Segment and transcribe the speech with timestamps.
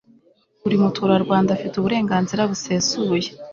[0.63, 3.29] buri muturarwanda afite uburenganzira busesuye